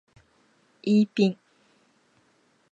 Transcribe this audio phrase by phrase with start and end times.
[0.81, 1.37] イーピン